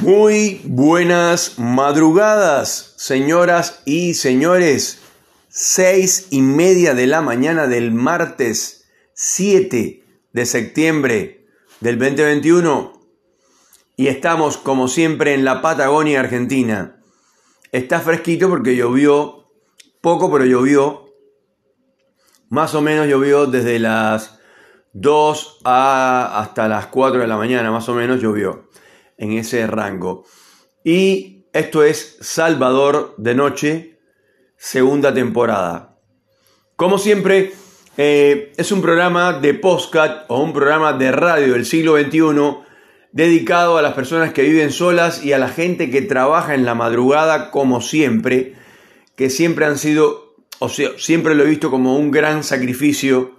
Muy 0.00 0.62
buenas 0.64 1.58
madrugadas, 1.58 2.94
señoras 2.96 3.82
y 3.84 4.14
señores. 4.14 5.02
Seis 5.50 6.28
y 6.30 6.40
media 6.40 6.94
de 6.94 7.06
la 7.06 7.20
mañana 7.20 7.66
del 7.66 7.92
martes 7.92 8.88
7 9.12 10.02
de 10.32 10.46
septiembre 10.46 11.46
del 11.80 11.98
2021. 11.98 12.94
Y 13.96 14.06
estamos, 14.06 14.56
como 14.56 14.88
siempre, 14.88 15.34
en 15.34 15.44
la 15.44 15.60
Patagonia 15.60 16.20
Argentina. 16.20 16.96
Está 17.70 18.00
fresquito 18.00 18.48
porque 18.48 18.76
llovió, 18.76 19.50
poco, 20.00 20.32
pero 20.32 20.46
llovió. 20.46 21.10
Más 22.48 22.74
o 22.74 22.80
menos 22.80 23.06
llovió 23.06 23.44
desde 23.44 23.78
las 23.78 24.40
2 24.94 25.58
a 25.64 26.40
hasta 26.40 26.68
las 26.68 26.86
4 26.86 27.20
de 27.20 27.26
la 27.26 27.36
mañana, 27.36 27.70
más 27.70 27.86
o 27.90 27.94
menos 27.94 28.22
llovió 28.22 28.69
en 29.20 29.32
ese 29.34 29.66
rango. 29.68 30.24
Y 30.82 31.46
esto 31.52 31.84
es 31.84 32.16
Salvador 32.20 33.14
de 33.18 33.34
Noche, 33.34 33.98
segunda 34.56 35.14
temporada. 35.14 35.98
Como 36.74 36.98
siempre, 36.98 37.52
eh, 37.96 38.52
es 38.56 38.72
un 38.72 38.80
programa 38.80 39.34
de 39.34 39.54
postcat 39.54 40.24
o 40.28 40.42
un 40.42 40.52
programa 40.52 40.94
de 40.94 41.12
radio 41.12 41.52
del 41.52 41.66
siglo 41.66 42.00
XXI 42.00 42.64
dedicado 43.12 43.76
a 43.76 43.82
las 43.82 43.92
personas 43.92 44.32
que 44.32 44.42
viven 44.42 44.70
solas 44.70 45.22
y 45.22 45.34
a 45.34 45.38
la 45.38 45.48
gente 45.48 45.90
que 45.90 46.00
trabaja 46.00 46.54
en 46.54 46.64
la 46.64 46.74
madrugada 46.74 47.50
como 47.50 47.82
siempre, 47.82 48.54
que 49.16 49.28
siempre 49.28 49.66
han 49.66 49.76
sido, 49.76 50.36
o 50.60 50.70
sea, 50.70 50.90
siempre 50.96 51.34
lo 51.34 51.44
he 51.44 51.48
visto 51.48 51.70
como 51.70 51.96
un 51.96 52.10
gran 52.10 52.42
sacrificio 52.42 53.34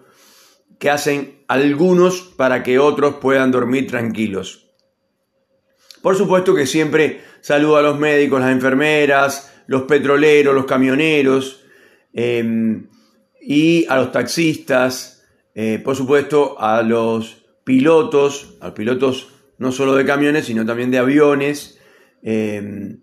que 0.78 0.92
hacen 0.92 1.44
algunos 1.48 2.22
para 2.22 2.62
que 2.62 2.78
otros 2.78 3.16
puedan 3.16 3.50
dormir 3.52 3.88
tranquilos. 3.88 4.71
Por 6.02 6.16
supuesto 6.16 6.56
que 6.56 6.66
siempre 6.66 7.22
saludo 7.42 7.78
a 7.78 7.82
los 7.82 8.00
médicos, 8.00 8.42
las 8.42 8.52
enfermeras, 8.52 9.54
los 9.68 9.84
petroleros, 9.84 10.56
los 10.56 10.66
camioneros 10.66 11.64
em, 12.14 12.88
y 13.40 13.86
a 13.88 13.98
los 13.98 14.12
taxistas, 14.12 15.24
eh, 15.54 15.80
por 15.84 15.96
supuesto 15.96 16.60
a 16.60 16.82
los 16.82 17.46
pilotos, 17.64 18.58
a 18.62 18.68
los 18.68 18.74
pilotos 18.74 19.30
no 19.58 19.72
solo 19.72 19.96
de 19.96 20.06
camiones, 20.06 20.46
sino 20.46 20.66
también 20.66 20.90
de 20.92 20.98
aviones. 20.98 21.80
Em, 22.24 23.02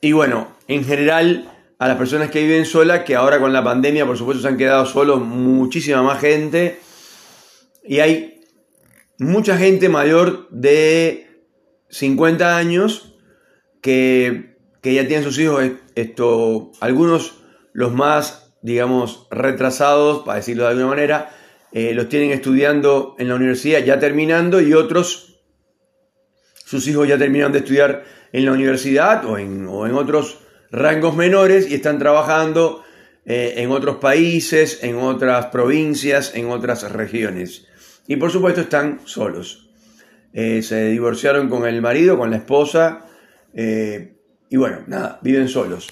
y 0.00 0.12
bueno, 0.12 0.56
en 0.68 0.84
general 0.84 1.52
a 1.78 1.88
las 1.88 1.98
personas 1.98 2.30
que 2.30 2.42
viven 2.42 2.64
solas, 2.64 3.04
que 3.04 3.14
ahora 3.14 3.38
con 3.38 3.52
la 3.52 3.62
pandemia, 3.62 4.06
por 4.06 4.16
supuesto, 4.16 4.42
se 4.42 4.48
han 4.48 4.56
quedado 4.56 4.86
solos 4.86 5.20
muchísima 5.20 6.02
más 6.02 6.20
gente. 6.20 6.80
Y 7.84 8.00
hay 8.00 8.40
mucha 9.18 9.56
gente 9.56 9.88
mayor 9.88 10.48
de 10.50 11.25
50 11.90 12.56
años 12.56 13.14
que, 13.80 14.56
ya 14.82 15.06
tienen 15.06 15.24
sus 15.24 15.38
hijos, 15.38 15.64
esto, 15.94 16.72
algunos 16.80 17.42
los 17.72 17.92
más, 17.92 18.54
digamos, 18.62 19.26
retrasados, 19.30 20.24
para 20.24 20.38
decirlo 20.38 20.64
de 20.64 20.70
alguna 20.70 20.88
manera, 20.88 21.30
eh, 21.72 21.92
los 21.92 22.08
tienen 22.08 22.30
estudiando 22.30 23.16
en 23.18 23.28
la 23.28 23.34
universidad 23.34 23.84
ya 23.84 23.98
terminando 23.98 24.60
y 24.60 24.72
otros, 24.72 25.40
sus 26.64 26.86
hijos 26.88 27.08
ya 27.08 27.18
terminaron 27.18 27.52
de 27.52 27.58
estudiar 27.58 28.04
en 28.32 28.44
la 28.44 28.52
universidad 28.52 29.24
o 29.24 29.38
en, 29.38 29.66
o 29.68 29.86
en 29.86 29.94
otros 29.94 30.38
rangos 30.70 31.16
menores 31.16 31.70
y 31.70 31.74
están 31.74 31.98
trabajando 31.98 32.84
eh, 33.24 33.54
en 33.56 33.72
otros 33.72 33.96
países, 33.96 34.82
en 34.82 34.96
otras 34.98 35.46
provincias, 35.46 36.34
en 36.34 36.50
otras 36.50 36.90
regiones. 36.92 37.66
Y 38.06 38.16
por 38.16 38.30
supuesto 38.30 38.60
están 38.60 39.00
solos. 39.04 39.65
Eh, 40.36 40.62
se 40.62 40.90
divorciaron 40.90 41.48
con 41.48 41.66
el 41.66 41.80
marido, 41.80 42.16
con 42.16 42.30
la 42.30 42.36
esposa, 42.36 43.06
eh, 43.54 44.18
y 44.50 44.56
bueno, 44.56 44.80
nada, 44.86 45.18
viven 45.22 45.48
solos. 45.48 45.88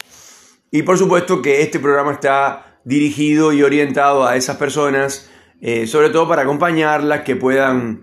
Y 0.70 0.82
por 0.82 0.98
supuesto 0.98 1.42
que 1.42 1.62
este 1.62 1.80
programa 1.80 2.12
está 2.12 2.78
dirigido 2.84 3.52
y 3.52 3.62
orientado 3.62 4.26
a 4.26 4.36
esas 4.36 4.56
personas, 4.56 5.30
sobre 5.86 6.10
todo 6.10 6.28
para 6.28 6.42
acompañarlas, 6.42 7.22
que 7.22 7.36
puedan, 7.36 8.02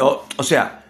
o, 0.00 0.42
sea, 0.42 0.84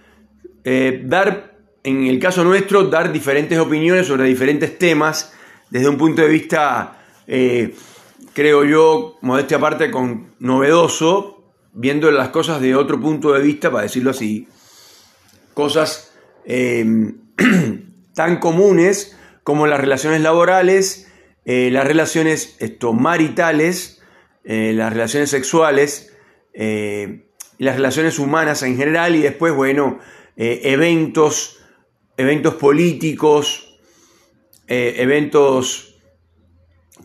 dar 1.03 1.55
en 1.85 2.07
el 2.07 2.19
caso 2.19 2.43
nuestro, 2.43 2.85
dar 2.85 3.13
diferentes 3.13 3.59
opiniones 3.59 4.07
sobre 4.07 4.25
diferentes 4.25 4.79
temas 4.79 5.33
desde 5.71 5.89
un 5.89 5.99
punto 5.99 6.23
de 6.23 6.29
vista, 6.29 6.99
eh, 7.27 7.75
creo 8.33 8.65
yo, 8.65 9.19
modestia 9.21 9.59
aparte, 9.59 9.91
con 9.91 10.35
novedoso, 10.39 11.34
viendo 11.75 12.11
las 12.11 12.31
cosas 12.31 12.61
de 12.61 12.75
otro 12.75 13.01
punto 13.01 13.33
de 13.33 13.43
vista, 13.43 13.71
para 13.71 13.83
decirlo 13.83 14.11
así. 14.11 14.49
Cosas 15.53 16.13
em, 16.45 17.19
tan 18.15 18.39
comunes 18.39 19.17
como 19.43 19.67
las 19.67 19.81
relaciones 19.81 20.23
laborales, 20.23 21.11
eh, 21.45 21.69
las 21.71 21.87
relaciones 21.87 22.57
esto, 22.61 22.93
maritales, 22.93 24.01
eh, 24.45 24.73
las 24.75 24.93
relaciones 24.93 25.31
sexuales, 25.31 26.11
las 27.59 27.75
relaciones 27.75 28.19
humanas 28.21 28.63
en 28.63 28.77
general 28.77 29.17
y 29.17 29.23
después, 29.23 29.53
bueno, 29.53 29.99
eventos 30.37 31.59
eventos 32.17 32.55
políticos, 32.55 33.79
eh, 34.67 34.97
eventos 34.99 35.94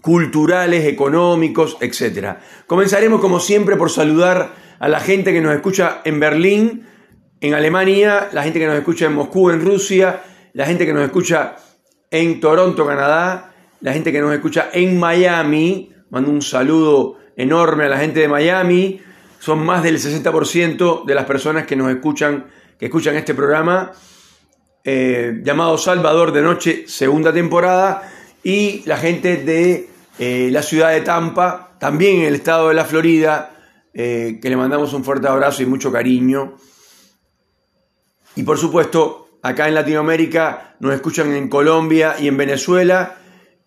culturales, 0.01 0.85
económicos, 0.85 1.77
etc. 1.81 2.37
Comenzaremos 2.67 3.21
como 3.21 3.39
siempre 3.39 3.75
por 3.75 3.89
saludar 3.89 4.53
a 4.79 4.87
la 4.87 4.99
gente 4.99 5.33
que 5.33 5.41
nos 5.41 5.53
escucha 5.53 6.01
en 6.05 6.19
Berlín, 6.19 6.85
en 7.41 7.53
Alemania, 7.53 8.29
la 8.31 8.43
gente 8.43 8.59
que 8.59 8.67
nos 8.67 8.77
escucha 8.77 9.05
en 9.05 9.13
Moscú, 9.13 9.49
en 9.49 9.61
Rusia, 9.61 10.21
la 10.53 10.65
gente 10.65 10.85
que 10.85 10.93
nos 10.93 11.03
escucha 11.03 11.55
en 12.11 12.39
Toronto, 12.39 12.85
Canadá, 12.85 13.53
la 13.81 13.93
gente 13.93 14.11
que 14.11 14.19
nos 14.19 14.33
escucha 14.33 14.69
en 14.73 14.99
Miami. 14.99 15.91
Mando 16.09 16.31
un 16.31 16.41
saludo 16.41 17.17
enorme 17.35 17.85
a 17.85 17.89
la 17.89 17.97
gente 17.97 18.19
de 18.19 18.27
Miami. 18.27 19.01
Son 19.39 19.63
más 19.63 19.83
del 19.83 19.97
60% 19.99 21.05
de 21.05 21.15
las 21.15 21.25
personas 21.25 21.65
que 21.65 21.75
nos 21.75 21.89
escuchan, 21.89 22.47
que 22.77 22.87
escuchan 22.87 23.15
este 23.15 23.33
programa. 23.33 23.91
Eh, 24.83 25.41
llamado 25.43 25.77
Salvador 25.77 26.31
de 26.31 26.41
Noche, 26.41 26.85
segunda 26.87 27.31
temporada, 27.31 28.11
y 28.49 28.81
la 28.85 28.97
gente 28.97 29.37
de 29.37 29.89
eh, 30.17 30.49
la 30.51 30.63
ciudad 30.63 30.91
de 30.91 31.01
Tampa, 31.01 31.75
también 31.79 32.21
en 32.21 32.25
el 32.25 32.35
estado 32.35 32.69
de 32.69 32.73
la 32.73 32.83
Florida, 32.83 33.51
eh, 33.93 34.39
que 34.41 34.49
le 34.49 34.57
mandamos 34.57 34.91
un 34.93 35.03
fuerte 35.03 35.27
abrazo 35.27 35.61
y 35.61 35.67
mucho 35.67 35.91
cariño. 35.91 36.57
Y 38.35 38.41
por 38.41 38.57
supuesto, 38.57 39.29
acá 39.43 39.67
en 39.67 39.75
Latinoamérica 39.75 40.75
nos 40.79 40.95
escuchan 40.95 41.31
en 41.33 41.47
Colombia 41.47 42.15
y 42.19 42.27
en 42.27 42.37
Venezuela, 42.37 43.17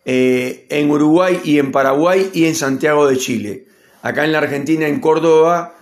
en 0.04 0.91
Uruguay 0.91 1.41
y 1.44 1.60
en 1.60 1.71
Paraguay 1.71 2.31
y 2.32 2.47
en 2.47 2.56
Santiago 2.56 3.06
de 3.06 3.19
Chile. 3.19 3.66
Acá 4.03 4.25
en 4.25 4.32
la 4.32 4.38
Argentina, 4.38 4.88
en 4.88 4.98
Córdoba, 4.98 5.76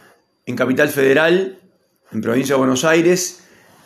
en 0.45 0.57
Capital 0.57 0.91
Federal, 0.91 1.59
en 2.13 2.21
Provincia 2.21 2.55
de 2.55 2.59
Buenos 2.59 2.85
Aires, 2.85 3.45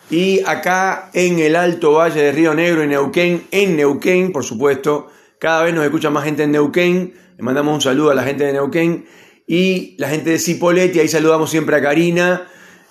y 0.09 0.41
acá 0.45 1.09
en 1.13 1.39
el 1.39 1.55
Alto 1.55 1.93
Valle 1.93 2.21
de 2.21 2.31
Río 2.31 2.53
Negro, 2.53 2.83
en 2.83 2.89
Neuquén, 2.89 3.47
en 3.51 3.75
Neuquén, 3.75 4.31
por 4.31 4.43
supuesto, 4.43 5.07
cada 5.39 5.63
vez 5.63 5.73
nos 5.73 5.83
escucha 5.83 6.09
más 6.09 6.23
gente 6.23 6.43
en 6.43 6.51
Neuquén. 6.51 7.13
Le 7.37 7.43
mandamos 7.43 7.73
un 7.73 7.81
saludo 7.81 8.11
a 8.11 8.15
la 8.15 8.23
gente 8.23 8.45
de 8.45 8.53
Neuquén 8.53 9.05
y 9.47 9.95
la 9.97 10.09
gente 10.09 10.29
de 10.29 10.39
Cipolletti. 10.39 10.99
Ahí 10.99 11.07
saludamos 11.07 11.49
siempre 11.49 11.75
a 11.75 11.81
Karina 11.81 12.47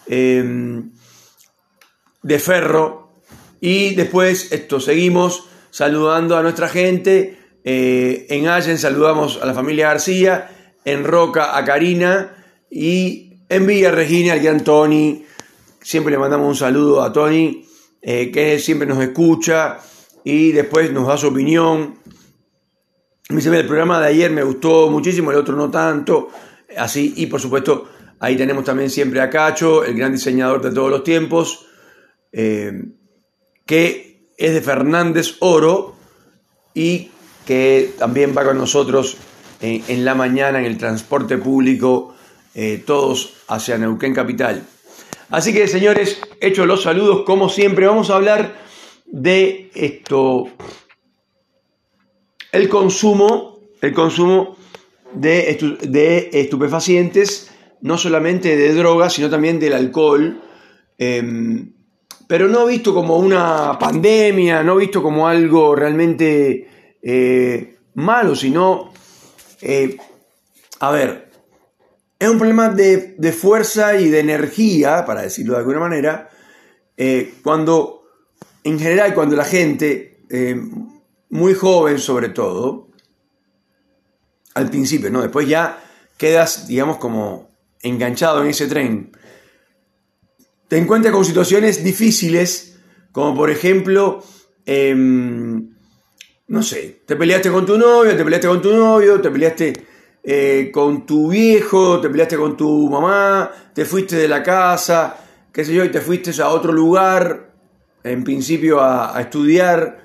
em, 0.06 0.92
de 2.22 2.38
Ferro. 2.38 3.22
Y 3.60 3.94
después 3.94 4.52
esto, 4.52 4.80
seguimos 4.80 5.48
saludando 5.70 6.36
a 6.36 6.42
nuestra 6.42 6.68
gente. 6.68 7.38
Eh, 7.64 8.26
en 8.28 8.48
Allen 8.48 8.78
saludamos 8.78 9.40
a 9.40 9.46
la 9.46 9.54
familia 9.54 9.88
García. 9.88 10.50
En 10.84 11.04
Roca 11.04 11.56
a 11.56 11.64
Karina. 11.64 12.44
Y 12.70 13.38
en 13.48 13.66
Villa 13.66 13.90
Regina 13.90 14.34
al 14.34 14.40
gran 14.40 14.64
Siempre 15.84 16.12
le 16.12 16.18
mandamos 16.18 16.48
un 16.48 16.56
saludo 16.56 17.02
a 17.02 17.12
Tony, 17.12 17.62
eh, 18.00 18.30
que 18.30 18.58
siempre 18.58 18.88
nos 18.88 18.98
escucha 19.02 19.80
y 20.24 20.50
después 20.50 20.90
nos 20.90 21.06
da 21.06 21.18
su 21.18 21.28
opinión. 21.28 21.98
Me 23.28 23.36
dice, 23.36 23.54
el 23.54 23.66
programa 23.66 24.00
de 24.00 24.06
ayer 24.06 24.30
me 24.30 24.42
gustó 24.42 24.88
muchísimo, 24.88 25.30
el 25.30 25.36
otro 25.36 25.54
no 25.54 25.70
tanto. 25.70 26.30
Así, 26.78 27.12
y 27.18 27.26
por 27.26 27.38
supuesto, 27.38 27.86
ahí 28.18 28.34
tenemos 28.34 28.64
también 28.64 28.88
siempre 28.88 29.20
a 29.20 29.28
Cacho, 29.28 29.84
el 29.84 29.94
gran 29.94 30.12
diseñador 30.12 30.62
de 30.62 30.70
todos 30.70 30.90
los 30.90 31.04
tiempos, 31.04 31.66
eh, 32.32 32.72
que 33.66 34.30
es 34.38 34.54
de 34.54 34.62
Fernández 34.62 35.36
Oro 35.40 35.96
y 36.72 37.10
que 37.44 37.92
también 37.98 38.34
va 38.34 38.42
con 38.42 38.56
nosotros 38.56 39.18
en, 39.60 40.02
la 40.02 40.14
mañana 40.14 40.60
en 40.60 40.64
el 40.64 40.78
transporte 40.78 41.36
público, 41.36 42.14
eh, 42.54 42.82
todos 42.86 43.34
hacia 43.48 43.76
Neuquén 43.76 44.14
Capital. 44.14 44.66
Así 45.34 45.52
que, 45.52 45.66
señores, 45.66 46.20
hechos 46.40 46.64
los 46.64 46.84
saludos, 46.84 47.24
como 47.26 47.48
siempre, 47.48 47.88
vamos 47.88 48.08
a 48.08 48.14
hablar 48.14 48.54
de 49.04 49.68
esto. 49.74 50.46
El 52.52 52.68
consumo, 52.68 53.58
el 53.80 53.92
consumo 53.92 54.56
de, 55.12 56.30
estupefacientes, 56.32 57.50
no 57.80 57.98
solamente 57.98 58.56
de 58.56 58.74
drogas, 58.74 59.14
sino 59.14 59.28
también 59.28 59.58
del 59.58 59.72
alcohol. 59.72 60.40
Em, 60.98 61.72
pero 62.28 62.46
no 62.46 62.66
visto 62.66 62.94
como 62.94 63.16
una 63.16 63.76
pandemia, 63.76 64.62
no 64.62 64.76
visto 64.76 65.02
como 65.02 65.26
algo 65.26 65.74
realmente 65.74 66.68
eh, 67.02 67.78
malo, 67.94 68.36
sino, 68.36 68.92
eh, 69.62 69.96
a 70.78 70.92
ver, 70.92 71.23
es 72.24 72.30
un 72.30 72.38
problema 72.38 72.68
de, 72.68 73.32
fuerza 73.32 73.98
y 73.98 74.08
de 74.08 74.20
energía, 74.20 75.04
para 75.04 75.22
decirlo 75.22 75.54
de 75.54 75.60
alguna 75.60 75.80
manera, 75.80 76.30
eh, 76.96 77.34
cuando, 77.42 78.04
en 78.62 78.78
general, 78.78 79.14
cuando 79.14 79.36
la 79.36 79.44
gente, 79.44 80.18
muy 81.30 81.54
joven 81.54 81.98
sobre 81.98 82.28
todo, 82.28 82.88
al 84.54 84.70
principio, 84.70 85.10
¿no? 85.10 85.22
Después 85.22 85.48
ya 85.48 85.82
quedas, 86.16 86.68
digamos, 86.68 86.98
como 86.98 87.48
enganchado 87.82 88.42
en 88.42 88.50
ese 88.50 88.66
tren 88.66 89.12
te 90.74 90.78
encuentras 90.78 91.14
con 91.14 91.24
situaciones 91.24 91.84
difíciles, 91.84 92.76
como 93.12 93.34
por 93.36 93.50
ejemplo, 93.50 94.24
em, 94.66 95.70
no 96.48 96.62
sé, 96.62 97.02
te 97.06 97.16
peleaste 97.16 97.50
con 97.50 97.66
tu 97.66 97.78
novio, 97.78 98.16
te 98.16 98.24
peleaste 98.24 98.48
con 98.48 98.62
tu 98.62 98.72
novio, 98.74 99.20
te 99.20 99.30
peleaste 99.30 99.72
eh, 100.26 100.70
con 100.72 101.04
tu 101.04 101.30
viejo, 101.30 102.00
te 102.00 102.08
peleaste 102.08 102.38
con 102.38 102.56
tu 102.56 102.88
mamá, 102.88 103.50
te 103.74 103.84
fuiste 103.84 104.16
de 104.16 104.26
la 104.26 104.42
casa, 104.42 105.18
qué 105.52 105.64
sé 105.66 105.74
yo, 105.74 105.84
y 105.84 105.90
te 105.90 106.00
fuiste 106.00 106.30
a 106.40 106.48
otro 106.48 106.72
lugar, 106.72 107.52
en 108.02 108.24
principio 108.24 108.80
a, 108.80 109.20
estudiar, 109.20 109.98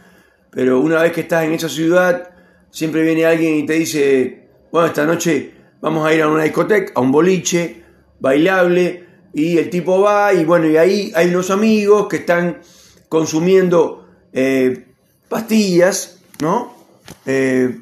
pero 0.51 0.81
una 0.81 1.01
vez 1.01 1.13
que 1.13 1.21
estás 1.21 1.45
en 1.45 1.53
esa 1.53 1.69
ciudad, 1.69 2.31
siempre 2.69 3.01
viene 3.03 3.25
alguien 3.25 3.55
y 3.55 3.65
te 3.65 3.73
dice, 3.73 4.49
bueno, 4.73 4.87
esta 4.87 5.05
noche 5.05 5.53
vamos 5.79 6.05
a 6.05 6.13
ir 6.13 6.21
a 6.21 6.27
una 6.27 6.43
discoteca, 6.43 6.91
a 6.95 6.99
un 6.99 7.13
boliche, 7.13 7.83
bailable, 8.19 9.07
y 9.33 9.57
el 9.57 9.69
tipo 9.69 10.01
va 10.01 10.33
y 10.33 10.43
bueno, 10.43 10.67
y 10.67 10.75
ahí 10.75 11.11
hay 11.15 11.29
unos 11.29 11.49
amigos 11.49 12.07
que 12.09 12.17
están 12.17 12.59
consumiendo 13.07 14.05
eh, 14.33 14.85
pastillas, 15.29 16.19
¿no? 16.41 16.73
Eh, 17.25 17.79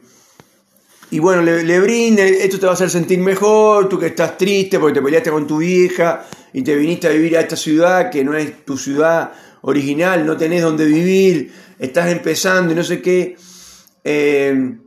y 1.09 1.19
bueno, 1.19 1.42
le, 1.42 1.63
le 1.63 2.44
esto 2.44 2.59
te 2.59 2.65
va 2.65 2.74
a 2.74 2.75
hacer 2.75 2.89
sentir 2.89 3.19
mejor, 3.19 3.88
tú 3.88 3.98
que 3.98 4.07
estás 4.07 4.38
triste 4.38 4.80
porque 4.80 5.00
te 5.00 5.01
peleaste 5.01 5.31
con 5.31 5.48
tu 5.48 5.57
vieja 5.57 6.25
y 6.54 6.62
te 6.62 6.75
viniste 6.75 7.07
a 7.07 7.12
vivir 7.12 7.38
a 7.38 7.42
esta 7.42 7.56
ciudad 7.56 8.09
que 8.09 8.24
no 8.24 8.36
es 8.36 8.65
tu 8.65 8.77
ciudad 8.77 9.31
original, 9.62 10.25
no 10.25 10.36
tenés 10.36 10.62
donde 10.62 10.86
vivir, 10.86 11.54
estás 11.80 12.09
empezando 12.12 12.74
y 12.74 12.75
no 12.75 12.83
sé 12.83 13.01
qué. 13.01 13.38
Eh, 14.04 14.77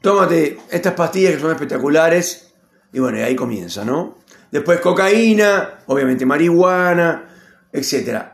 tómate 0.00 0.58
estas 0.70 0.94
pastillas 0.94 1.34
que 1.34 1.40
son 1.40 1.52
espectaculares 1.52 2.52
y 2.92 3.00
bueno, 3.00 3.24
ahí 3.24 3.34
comienza, 3.34 3.84
¿no? 3.84 4.22
después 4.52 4.80
cocaína, 4.80 5.80
obviamente 5.86 6.24
marihuana, 6.24 7.24
etc. 7.72 8.26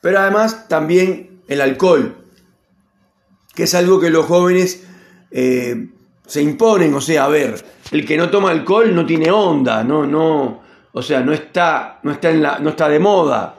Pero 0.00 0.18
además 0.18 0.66
también 0.66 1.42
el 1.46 1.60
alcohol, 1.60 2.16
que 3.54 3.64
es 3.64 3.74
algo 3.74 4.00
que 4.00 4.10
los 4.10 4.26
jóvenes 4.26 4.82
eh, 5.30 5.88
se 6.32 6.40
imponen, 6.40 6.94
o 6.94 7.00
sea, 7.02 7.26
a 7.26 7.28
ver, 7.28 7.62
el 7.90 8.06
que 8.06 8.16
no 8.16 8.30
toma 8.30 8.52
alcohol 8.52 8.94
no 8.94 9.04
tiene 9.04 9.30
onda, 9.30 9.84
no, 9.84 10.06
no, 10.06 10.62
o 10.90 11.02
sea, 11.02 11.20
no 11.20 11.34
está, 11.34 12.00
no 12.04 12.10
está, 12.10 12.30
en 12.30 12.40
la, 12.40 12.58
no 12.58 12.70
está 12.70 12.88
de 12.88 12.98
moda. 12.98 13.56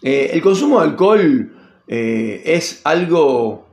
Eh, 0.00 0.30
el 0.32 0.40
consumo 0.40 0.78
de 0.78 0.86
alcohol 0.86 1.52
eh, 1.88 2.40
es 2.44 2.82
algo 2.84 3.66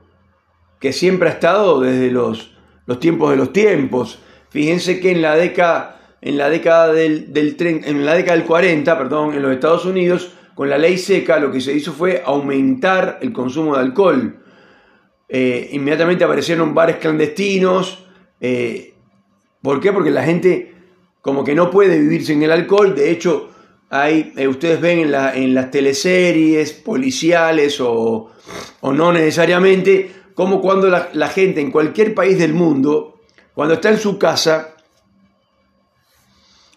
que 0.80 0.92
siempre 0.92 1.28
ha 1.28 1.32
estado 1.34 1.78
desde 1.78 2.10
los, 2.10 2.50
los 2.86 2.98
tiempos 2.98 3.30
de 3.30 3.36
los 3.36 3.52
tiempos. 3.52 4.18
Fíjense 4.48 4.98
que 4.98 5.12
en 5.12 5.22
la 5.22 5.36
década 5.36 6.00
en 6.20 6.36
la 6.36 6.50
década 6.50 6.92
del, 6.92 7.30
en 7.32 8.04
la 8.04 8.14
década 8.14 8.36
del 8.38 8.44
40, 8.44 8.98
perdón, 8.98 9.34
en 9.34 9.42
los 9.42 9.52
Estados 9.52 9.84
Unidos, 9.84 10.32
con 10.56 10.68
la 10.68 10.78
ley 10.78 10.98
seca, 10.98 11.38
lo 11.38 11.52
que 11.52 11.60
se 11.60 11.74
hizo 11.74 11.92
fue 11.92 12.24
aumentar 12.26 13.20
el 13.22 13.32
consumo 13.32 13.76
de 13.76 13.82
alcohol. 13.82 14.39
Eh, 15.32 15.70
inmediatamente 15.72 16.24
aparecieron 16.24 16.74
bares 16.74 16.96
clandestinos. 16.96 18.04
Eh, 18.40 18.94
¿Por 19.62 19.80
qué? 19.80 19.92
Porque 19.92 20.10
la 20.10 20.24
gente 20.24 20.74
como 21.22 21.44
que 21.44 21.54
no 21.54 21.70
puede 21.70 21.98
vivir 21.98 22.26
sin 22.26 22.42
el 22.42 22.50
alcohol. 22.50 22.94
De 22.94 23.10
hecho, 23.10 23.50
hay, 23.90 24.32
eh, 24.36 24.48
ustedes 24.48 24.80
ven 24.80 24.98
en, 24.98 25.12
la, 25.12 25.34
en, 25.34 25.54
las 25.54 25.70
teleseries 25.70 26.72
policiales 26.72 27.80
o, 27.80 28.30
o 28.80 28.92
no 28.92 29.12
necesariamente, 29.12 30.10
como 30.34 30.60
cuando 30.60 30.88
la, 30.88 31.10
la 31.12 31.28
gente 31.28 31.60
en 31.60 31.70
cualquier 31.70 32.14
país 32.14 32.38
del 32.38 32.52
mundo, 32.52 33.20
cuando 33.54 33.74
está 33.74 33.90
en 33.90 33.98
su 33.98 34.18
casa, 34.18 34.74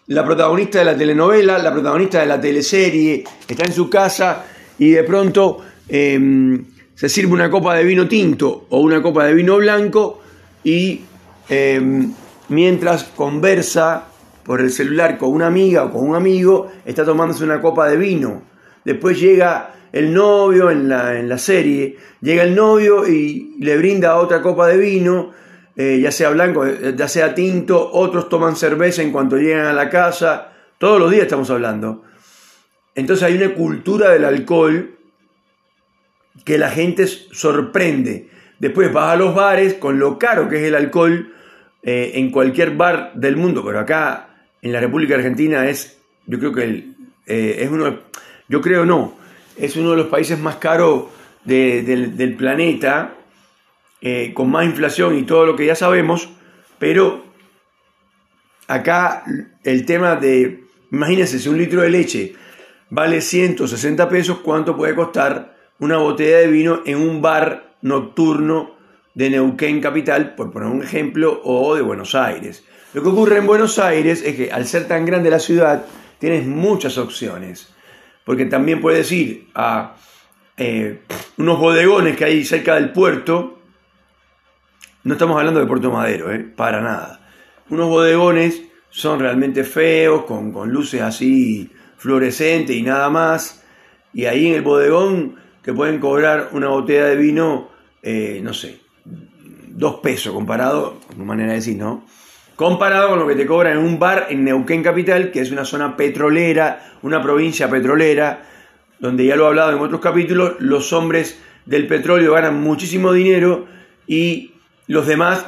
la 0.06 0.24
protagonista 0.24 0.80
de 0.80 0.84
la 0.84 0.96
telenovela, 0.96 1.58
la 1.58 1.72
protagonista 1.72 2.20
de 2.20 2.26
la 2.26 2.40
teleserie, 2.40 3.24
está 3.48 3.64
en 3.64 3.72
su 3.72 3.88
casa 3.88 4.44
y 4.78 4.90
de 4.90 5.02
pronto 5.04 5.64
em, 5.88 6.66
se 6.94 7.08
sirve 7.08 7.32
una 7.32 7.50
copa 7.50 7.74
de 7.74 7.84
vino 7.84 8.08
tinto 8.08 8.66
o 8.70 8.80
una 8.80 9.02
copa 9.02 9.24
de 9.24 9.34
vino 9.34 9.56
blanco 9.56 10.22
y 10.62 11.02
em, 11.48 12.12
mientras 12.48 13.04
conversa 13.04 14.04
por 14.44 14.60
el 14.60 14.70
celular 14.70 15.18
con 15.18 15.30
una 15.30 15.46
amiga 15.46 15.84
o 15.84 15.90
con 15.90 16.08
un 16.08 16.14
amigo, 16.14 16.70
está 16.84 17.04
tomándose 17.04 17.44
una 17.44 17.60
copa 17.60 17.88
de 17.88 17.96
vino. 17.96 18.42
Después 18.84 19.18
llega 19.18 19.74
el 19.92 20.12
novio 20.12 20.70
en 20.70 20.88
la, 20.88 21.18
en 21.18 21.28
la 21.28 21.38
serie, 21.38 21.96
llega 22.20 22.42
el 22.42 22.54
novio 22.54 23.08
y 23.08 23.56
le 23.60 23.76
brinda 23.78 24.16
otra 24.16 24.42
copa 24.42 24.68
de 24.68 24.76
vino 24.76 25.32
eh, 25.76 25.98
ya 26.00 26.12
sea 26.12 26.30
blanco, 26.30 26.64
eh, 26.64 26.94
ya 26.96 27.08
sea 27.08 27.34
tinto, 27.34 27.90
otros 27.92 28.28
toman 28.28 28.54
cerveza 28.54 29.02
en 29.02 29.10
cuanto 29.10 29.36
llegan 29.36 29.66
a 29.66 29.72
la 29.72 29.90
casa, 29.90 30.52
todos 30.78 31.00
los 31.00 31.10
días 31.10 31.24
estamos 31.24 31.50
hablando. 31.50 32.04
Entonces 32.94 33.24
hay 33.24 33.36
una 33.36 33.54
cultura 33.54 34.10
del 34.10 34.24
alcohol 34.24 34.93
que 36.44 36.58
la 36.58 36.70
gente 36.70 37.06
sorprende. 37.06 38.28
Después 38.58 38.92
vas 38.92 39.12
a 39.12 39.16
los 39.16 39.34
bares 39.34 39.74
con 39.74 39.98
lo 39.98 40.18
caro 40.18 40.48
que 40.48 40.56
es 40.56 40.62
el 40.64 40.74
alcohol 40.74 41.32
eh, 41.82 42.12
en 42.14 42.30
cualquier 42.30 42.76
bar 42.76 43.12
del 43.14 43.36
mundo, 43.36 43.62
pero 43.64 43.80
acá 43.80 44.28
en 44.62 44.72
la 44.72 44.80
República 44.80 45.14
Argentina 45.14 45.68
es, 45.68 45.98
yo 46.26 46.38
creo 46.38 46.52
que 46.52 46.94
es 47.26 47.70
uno, 47.70 48.00
yo 48.48 48.60
creo 48.60 48.84
no, 48.84 49.14
es 49.56 49.76
uno 49.76 49.90
de 49.90 49.96
los 49.96 50.06
países 50.06 50.38
más 50.38 50.56
caros 50.56 51.04
del 51.44 52.34
planeta 52.38 53.14
eh, 54.00 54.32
con 54.34 54.50
más 54.50 54.66
inflación 54.66 55.16
y 55.18 55.22
todo 55.22 55.46
lo 55.46 55.56
que 55.56 55.66
ya 55.66 55.74
sabemos, 55.74 56.28
pero 56.78 57.24
acá 58.66 59.24
el 59.62 59.86
tema 59.86 60.16
de, 60.16 60.64
imagínense, 60.90 61.38
si 61.38 61.48
un 61.48 61.58
litro 61.58 61.82
de 61.82 61.90
leche 61.90 62.34
vale 62.90 63.20
160 63.20 64.08
pesos, 64.08 64.40
¿cuánto 64.40 64.76
puede 64.76 64.94
costar 64.94 65.53
una 65.78 65.98
botella 65.98 66.38
de 66.38 66.48
vino 66.48 66.82
en 66.84 66.98
un 66.98 67.20
bar 67.22 67.74
nocturno 67.82 68.74
de 69.14 69.30
Neuquén 69.30 69.80
Capital, 69.80 70.34
por 70.34 70.52
poner 70.52 70.68
un 70.68 70.82
ejemplo, 70.82 71.40
o 71.44 71.74
de 71.74 71.82
Buenos 71.82 72.14
Aires? 72.14 72.64
Lo 72.92 73.02
que 73.02 73.08
ocurre 73.08 73.38
en 73.38 73.46
Buenos 73.46 73.78
Aires 73.78 74.22
es 74.24 74.36
que 74.36 74.52
al 74.52 74.66
ser 74.66 74.86
tan 74.86 75.04
grande 75.04 75.30
la 75.30 75.40
ciudad, 75.40 75.84
tienes 76.18 76.46
muchas 76.46 76.96
opciones, 76.98 77.74
porque 78.24 78.46
también 78.46 78.80
puedes 78.80 79.10
ir 79.12 79.48
a 79.54 79.96
eh, 80.56 81.02
unos 81.36 81.58
bodegones 81.58 82.16
que 82.16 82.24
hay 82.24 82.44
cerca 82.44 82.76
del 82.76 82.92
puerto, 82.92 83.58
no 85.02 85.14
estamos 85.14 85.36
hablando 85.36 85.60
de 85.60 85.66
Puerto 85.66 85.90
Madero, 85.90 86.32
¿eh? 86.32 86.38
para 86.38 86.80
nada. 86.80 87.20
Unos 87.68 87.88
bodegones 87.88 88.62
son 88.90 89.18
realmente 89.18 89.64
feos, 89.64 90.24
con, 90.24 90.52
luces 90.70 91.02
así 91.02 91.70
fluorescentes 91.96 92.76
y 92.76 92.82
nada 92.82 93.10
más. 93.10 93.64
Y 94.12 94.26
ahí 94.26 94.46
en 94.46 94.54
el 94.54 94.62
bodegón 94.62 95.36
que 95.64 95.72
pueden 95.72 95.98
cobrar 95.98 96.50
una 96.52 96.68
botella 96.68 97.06
de 97.06 97.16
vino, 97.16 97.70
eh, 98.02 98.40
no 98.42 98.52
sé, 98.52 98.80
dos 99.04 99.96
pesos 100.00 100.34
comparado, 100.34 101.00
una 101.16 101.24
manera 101.24 101.50
de 101.50 101.56
decir, 101.56 101.76
¿no? 101.76 102.04
Comparado 102.54 103.08
con 103.08 103.18
lo 103.18 103.26
que 103.26 103.34
te 103.34 103.46
cobran 103.46 103.78
en 103.78 103.84
un 103.84 103.98
bar 103.98 104.26
en 104.28 104.44
Neuquén 104.44 104.82
Capital, 104.82 105.32
que 105.32 105.40
es 105.40 105.50
una 105.50 105.64
zona 105.64 105.96
petrolera, 105.96 106.98
una 107.02 107.20
provincia 107.22 107.68
petrolera, 107.68 108.42
donde 109.00 109.24
ya 109.24 109.36
lo 109.36 109.44
he 109.44 109.48
hablado 109.48 109.72
en 109.72 109.78
otros 109.78 110.00
capítulos, 110.00 110.54
los 110.60 110.92
hombres 110.92 111.40
del 111.64 111.86
petróleo 111.86 112.34
ganan 112.34 112.60
muchísimo 112.60 113.12
dinero 113.12 113.66
y 114.06 114.52
los 114.86 115.06
demás, 115.06 115.46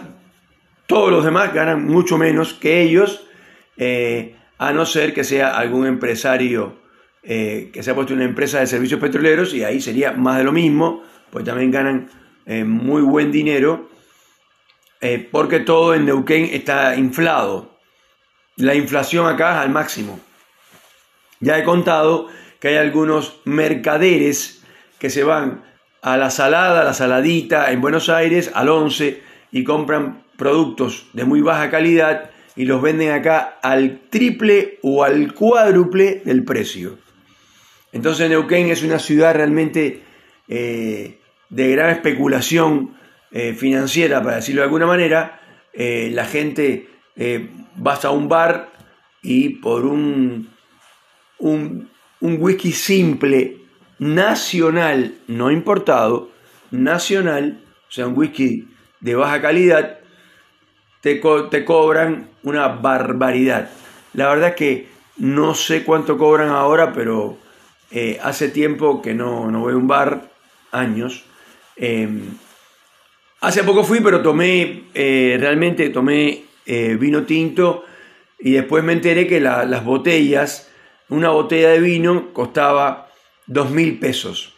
todos 0.87 1.11
los 1.11 1.25
demás 1.25 1.52
ganan 1.52 1.85
mucho 1.85 2.16
menos 2.16 2.54
que 2.54 2.80
ellos, 2.80 3.26
eh, 3.76 4.35
a 4.58 4.73
no 4.73 4.87
ser 4.87 5.12
que 5.12 5.25
sea 5.25 5.56
algún 5.56 5.87
empresario 5.87 6.85
eh, 7.26 7.71
que 7.73 7.83
se 7.83 7.90
ha 7.90 7.95
puesto 7.95 8.14
una 8.14 8.25
empresa 8.25 8.61
de 8.61 8.66
servicios 8.66 9.00
petroleros 9.00 9.52
y 9.52 9.64
ahí 9.64 9.80
sería 9.80 10.12
más 10.12 10.38
de 10.38 10.45
lo 10.45 10.52
mismo, 10.52 11.02
pues 11.30 11.45
también 11.45 11.71
ganan 11.71 12.09
eh, 12.47 12.64
muy 12.64 13.02
buen 13.02 13.33
dinero, 13.33 13.90
porque 15.30 15.61
todo 15.61 15.95
en 15.95 16.04
Neuquén 16.04 16.49
está 16.52 16.97
inflado. 16.97 17.78
La 18.56 18.75
inflación 18.75 19.26
acá 19.26 19.52
es 19.52 19.59
al 19.59 19.71
máximo. 19.71 20.18
Ya 21.38 21.59
he 21.59 21.62
contado 21.62 22.28
que 22.59 22.68
hay 22.68 22.76
algunos 22.76 23.40
mercaderes 23.45 24.64
que 24.99 25.11
se 25.11 25.23
van 25.23 25.62
a 26.02 26.16
la 26.16 26.30
salada, 26.30 26.80
a 26.80 26.85
la 26.85 26.95
saladita 26.95 27.71
en 27.71 27.80
Buenos 27.80 28.09
Aires, 28.09 28.50
al 28.54 28.68
11, 28.68 29.23
y 29.52 29.64
compran 29.64 30.25
productos 30.37 31.06
de 31.12 31.25
muy 31.25 31.40
baja 31.40 31.71
calidad 31.71 32.30
y 32.54 32.64
los 32.64 32.80
venden 32.80 33.11
acá 33.11 33.59
al 33.62 34.00
triple 34.09 34.78
o 34.83 35.04
al 35.04 35.35
cuádruple 35.35 36.23
del 36.25 36.45
precio. 36.45 36.99
Entonces 37.96 38.28
Neuquén 38.28 38.68
es 38.68 38.82
una 38.82 38.98
ciudad 38.98 39.34
realmente 39.34 40.02
eh, 40.48 41.18
de 41.48 41.70
gran 41.70 41.88
especulación 41.88 42.94
eh, 43.30 43.54
financiera, 43.54 44.22
para 44.22 44.36
decirlo 44.36 44.60
de 44.60 44.66
alguna 44.66 44.84
manera. 44.84 45.40
Eh, 45.72 46.10
la 46.12 46.26
gente 46.26 46.90
vas 47.76 48.04
a 48.04 48.10
un 48.10 48.28
bar 48.28 48.70
y 49.22 49.48
por 49.48 49.86
un, 49.86 50.50
un, 51.38 51.88
whisky 52.20 52.72
simple, 52.72 53.62
nacional, 53.98 55.14
no 55.26 55.50
importado, 55.50 56.30
nacional, 56.70 57.62
o 57.88 57.90
sea, 57.90 58.08
un 58.08 58.18
whisky 58.18 58.68
de 59.00 59.14
baja 59.14 59.40
calidad, 59.40 60.00
te, 61.00 61.22
te 61.50 61.64
cobran 61.64 62.28
una 62.42 62.68
barbaridad. 62.68 63.70
La 64.12 64.28
verdad 64.28 64.50
es 64.50 64.56
que 64.56 64.88
no 65.16 65.54
sé 65.54 65.82
cuánto 65.82 66.18
cobran 66.18 66.50
ahora, 66.50 66.92
pero 66.92 67.38
eh, 67.98 68.20
hace 68.22 68.50
tiempo 68.50 69.00
que 69.00 69.14
no, 69.14 69.50
no, 69.50 69.60
voy 69.60 69.72
a 69.72 69.76
un 69.78 69.88
bar, 69.88 70.30
años. 70.70 71.24
Em, 71.76 72.24
hace 73.40 73.64
poco 73.64 73.84
fui, 73.84 74.00
pero 74.00 74.20
tomé, 74.20 74.82
eh, 74.92 75.38
realmente 75.40 75.88
tomé 75.88 76.44
eh, 76.66 76.98
vino 77.00 77.22
tinto 77.22 77.86
y 78.38 78.50
después 78.50 78.84
me 78.84 78.92
enteré 78.92 79.26
que 79.26 79.40
las 79.40 79.82
botellas, 79.82 80.70
una 81.08 81.30
botella 81.30 81.70
de 81.70 81.80
vino 81.80 82.34
costaba 82.34 83.08
dos 83.46 83.70
mil 83.70 83.98
pesos. 83.98 84.52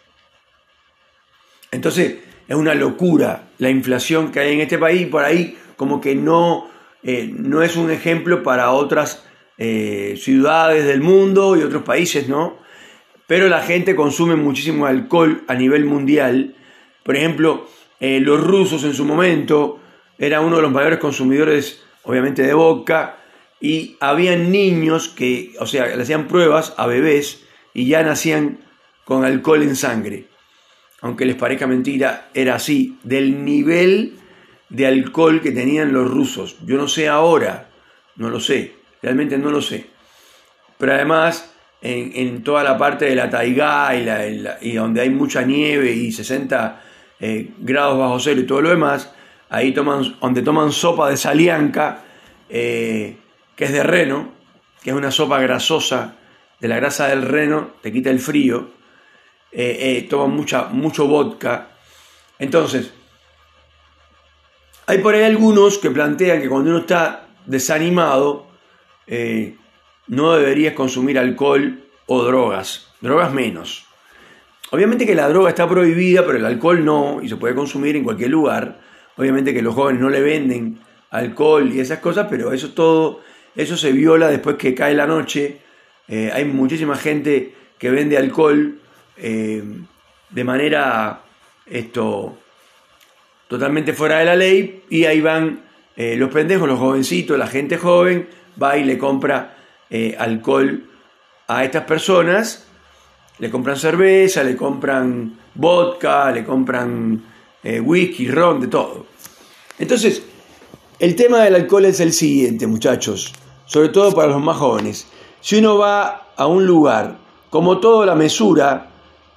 Entonces 1.71 2.17
es 2.49 2.57
una 2.57 2.75
locura 2.75 3.51
la 3.59 3.71
inflación 3.71 4.33
que 4.33 4.41
hay 4.41 4.55
en 4.55 4.63
este 4.63 4.79
país, 4.79 5.07
por 5.07 5.23
ahí 5.23 5.57
como 5.77 6.01
que 6.01 6.17
no, 6.17 6.69
no 7.05 7.63
es 7.63 7.77
un 7.77 7.93
ejemplo 7.93 8.43
para 8.43 8.73
otras 8.73 9.23
ciudades 9.57 10.87
del 10.87 11.03
mundo 11.03 11.57
y 11.57 11.63
otros 11.63 11.85
países, 11.85 12.29
¿no? 12.29 12.67
Pero 13.29 13.49
la 13.51 13.61
gente 13.61 13.95
consume 13.95 14.37
muchísimo 14.37 14.87
alcohol 14.87 15.45
a 15.49 15.55
nivel 15.55 15.85
mundial. 15.85 16.57
Por 17.05 17.15
ejemplo, 17.15 17.69
eh, 18.01 18.21
los 18.21 18.43
rusos 18.43 18.85
en 18.85 18.95
su 18.95 19.05
momento 19.05 19.81
eran 20.19 20.47
uno 20.47 20.57
de 20.57 20.63
los 20.63 20.73
mayores 20.73 20.99
consumidores, 20.99 21.85
obviamente, 22.05 22.43
de 22.43 22.55
vodka, 22.55 23.19
y 23.61 23.99
había 24.01 24.35
niños 24.35 25.11
que, 25.11 25.53
o 25.61 25.67
sea, 25.67 25.95
le 25.95 26.03
hacían 26.03 26.27
pruebas 26.27 26.73
a 26.79 26.87
bebés 26.87 27.45
y 27.75 27.87
ya 27.87 28.03
nacían 28.03 28.61
con 29.05 29.27
alcohol 29.27 29.63
en 29.63 29.77
sangre. 29.77 30.29
Aunque 31.03 31.27
les 31.27 31.37
parezca 31.37 31.67
mentira, 31.67 32.31
era 32.33 32.55
así, 32.55 32.99
del 33.03 33.45
nivel 33.45 34.15
de 34.71 34.87
alcohol 34.87 35.43
que 35.43 35.53
tenían 35.53 35.93
los 35.93 36.11
rusos. 36.11 36.57
Yo 36.65 36.79
no 36.79 36.89
sé 36.89 37.09
ahora, 37.09 37.69
no 38.17 38.31
lo 38.31 38.41
sé, 38.41 38.77
realmente 39.03 39.37
no 39.37 39.51
lo 39.51 39.61
sé. 39.61 39.91
Pero 40.79 40.95
además, 40.95 41.55
en, 41.81 42.43
toda 42.43 42.63
la 42.63 42.77
parte 42.77 43.05
de 43.05 43.15
la 43.15 43.31
taigá 43.31 43.95
y, 44.61 44.73
donde 44.73 45.01
hay 45.01 45.11
mucha 45.11 45.43
nieve 45.43 45.93
y 45.93 46.11
60 46.11 46.83
eh, 47.21 47.51
grados 47.59 47.99
bajo 47.99 48.19
cero 48.19 48.41
y 48.41 48.47
todo 48.47 48.63
lo 48.63 48.71
demás, 48.71 49.13
ahí 49.49 49.73
toman, 49.73 50.17
donde 50.21 50.43
toman 50.43 50.73
sopa 50.73 51.09
de 51.11 51.17
salianca, 51.17 52.03
eh, 52.49 53.17
que 53.55 53.65
es 53.65 53.73
de 53.73 53.83
reno, 53.83 54.33
que 54.83 54.91
es 54.91 54.97
una 54.97 55.11
sopa 55.11 55.41
grasosa, 55.41 56.15
de 56.61 56.69
la 56.69 56.77
grasa 56.77 57.09
del 57.09 57.23
reno, 57.23 57.73
te 57.83 57.93
quita 57.93 58.11
el 58.11 58.19
frío, 58.19 58.71
eh, 59.53 60.07
toman 60.11 60.31
mucha, 60.31 60.65
mucho 60.65 61.07
vodka. 61.07 61.69
Entonces, 62.39 62.93
hay 64.87 64.99
por 64.99 65.15
ahí 65.15 65.23
algunos 65.23 65.79
que 65.79 65.91
plantean 65.91 66.41
que 66.41 66.49
cuando 66.49 66.71
uno 66.71 66.81
está 66.81 67.29
desanimado, 67.47 68.49
no 70.09 70.33
deberías 70.35 70.75
consumir 70.75 71.19
alcohol 71.19 71.79
o 72.07 72.23
drogas, 72.23 72.89
drogas 73.01 73.33
menos. 73.33 73.87
Obviamente 74.71 75.07
que 75.07 75.15
la 75.15 75.29
droga 75.29 75.51
está 75.51 75.69
prohibida, 75.69 76.27
pero 76.27 76.39
el 76.39 76.45
alcohol 76.45 76.85
no, 76.85 77.21
y 77.23 77.29
se 77.29 77.37
puede 77.37 77.55
consumir 77.55 77.97
en 77.97 78.05
cualquier 78.05 78.31
lugar. 78.31 78.81
Obviamente 79.17 79.55
que 79.55 79.63
los 79.63 79.75
jóvenes 79.75 80.01
no 80.01 80.11
le 80.11 80.21
venden 80.21 80.79
alcohol 81.11 81.73
y 81.73 81.81
esas 81.81 82.01
cosas, 82.01 82.27
pero 82.29 82.53
eso 82.53 82.73
todo, 82.73 83.23
eso 83.57 83.77
se 83.77 83.93
viola 83.93 84.29
después 84.29 84.57
que 84.57 84.75
cae 84.75 84.95
la 84.95 85.07
noche. 85.07 85.59
Eh, 86.07 86.31
hay 86.33 86.45
muchísima 86.45 86.97
gente 86.97 87.55
que 87.79 87.91
vende 87.91 88.19
alcohol 88.19 88.79
eh, 89.17 89.63
de 90.31 90.45
manera 90.45 91.23
esto 91.67 92.39
totalmente 93.49 93.93
fuera 93.93 94.19
de 94.19 94.25
la 94.25 94.37
ley 94.37 94.85
y 94.91 95.05
ahí 95.05 95.21
van 95.21 95.61
eh, 95.97 96.17
los 96.17 96.31
pendejos, 96.31 96.69
los 96.69 96.79
jovencitos, 96.79 97.39
la 97.39 97.47
gente 97.47 97.79
joven 97.79 98.29
va 98.63 98.77
y 98.77 98.85
le 98.85 98.99
compra 98.99 99.58
eh, 99.91 100.15
alcohol 100.19 100.85
a 101.47 101.65
estas 101.65 101.85
personas, 101.85 102.65
le 103.39 103.51
compran 103.51 103.77
cerveza, 103.77 104.43
le 104.43 104.55
compran 104.55 105.39
vodka, 105.55 106.31
le 106.31 106.45
compran 106.45 107.25
eh, 107.63 107.81
whisky, 107.81 108.29
ron, 108.29 108.61
de 108.61 108.67
todo. 108.67 109.07
Entonces, 109.79 110.23
el 110.99 111.17
tema 111.17 111.39
del 111.43 111.55
alcohol 111.55 111.87
es 111.87 112.01
el 112.01 112.13
siguiente, 112.13 112.67
muchachos, 112.67 113.33
sobre 113.65 113.89
todo 113.89 114.13
para 114.13 114.29
los 114.29 114.43
más 114.43 114.59
jóvenes. 114.59 115.07
Si 115.41 115.57
uno 115.57 115.79
va 115.79 116.29
a 116.37 116.47
un 116.47 116.67
lugar, 116.67 117.17
como 117.49 117.79
toda 117.79 118.05
la 118.05 118.15
mesura, 118.15 118.91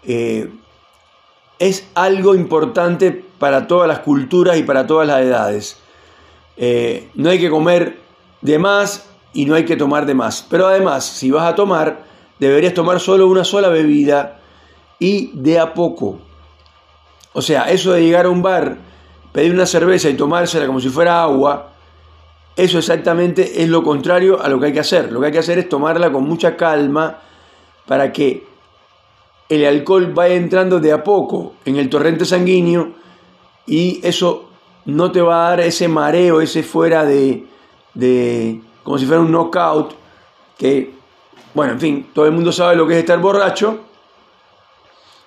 eh, 0.03 0.50
es 1.60 1.88
algo 1.93 2.36
importante 2.36 3.12
para 3.12 3.67
todas 3.67 3.88
las 3.88 4.00
culturas 4.00 4.58
y 4.58 4.63
para 4.63 4.86
todas 4.86 5.08
las 5.08 5.22
edades. 5.22 5.77
no 7.15 7.29
hay 7.29 7.39
que 7.39 7.50
comer 7.50 7.98
de 8.41 8.60
más 8.60 9.11
y 9.34 9.46
no 9.46 9.56
hay 9.56 9.66
que 9.66 9.76
tomar 9.76 10.06
de 10.06 10.14
más. 10.14 10.46
Pero 10.50 10.68
además, 10.68 11.06
si 11.06 11.32
vas 11.32 11.52
a 11.52 11.56
tomar, 11.56 12.04
deberías 12.40 12.74
tomar 12.74 13.00
solo 13.00 13.28
una 13.28 13.44
sola 13.44 13.70
bebida 13.70 14.40
y 15.00 15.32
de 15.34 15.60
a 15.60 15.74
poco. 15.74 16.20
O 17.34 17.42
sea, 17.42 17.70
eso 17.72 17.94
de 17.94 18.04
llegar 18.04 18.26
a 18.26 18.30
un 18.30 18.42
bar, 18.42 18.78
pedir 19.32 19.54
una 19.54 19.66
cerveza 19.66 20.10
y 20.10 20.16
tomársela 20.16 20.68
como 20.68 20.80
si 20.80 20.90
fuera 20.90 21.24
agua, 21.24 21.72
eso 22.56 22.78
exactamente 22.78 23.64
es 23.64 23.70
lo 23.70 23.84
contrario 23.84 24.42
a 24.42 24.50
lo 24.50 24.60
que 24.60 24.68
hay 24.68 24.74
que 24.74 24.82
hacer. 24.82 25.12
Lo 25.12 25.20
que 25.20 25.28
hay 25.28 25.32
que 25.32 25.40
hacer 25.40 25.58
es 25.58 25.70
tomarla 25.70 26.12
con 26.12 26.24
mucha 26.24 26.58
calma 26.58 27.20
para 27.88 28.12
que 28.12 28.46
el 29.50 29.66
alcohol 29.66 30.12
vaya 30.14 30.36
entrando 30.36 30.80
de 30.80 30.92
a 30.92 31.04
poco 31.04 31.54
en 31.66 31.78
el 31.78 31.90
torrente 31.90 32.26
sanguíneo 32.26 32.94
y 33.66 34.00
eso 34.04 34.50
no 34.86 35.12
te 35.12 35.22
va 35.22 35.46
a 35.46 35.50
dar 35.50 35.62
ese 35.62 35.88
mareo, 35.88 36.42
ese 36.42 36.64
fuera 36.64 37.06
de, 37.06 37.46
de 37.94 38.62
como 38.84 38.98
si 38.98 39.06
fuera 39.06 39.22
un 39.22 39.32
knockout, 39.32 39.94
que, 40.58 40.94
bueno, 41.54 41.74
en 41.74 41.80
fin, 41.80 42.08
todo 42.14 42.26
el 42.26 42.32
mundo 42.32 42.52
sabe 42.52 42.76
lo 42.76 42.88
que 42.88 42.94
es 42.94 43.00
estar 43.00 43.20
borracho, 43.20 43.80